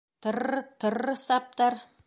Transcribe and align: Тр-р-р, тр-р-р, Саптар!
Тр-р-р, 0.21 0.55
тр-р-р, 0.79 1.15
Саптар! 1.25 1.73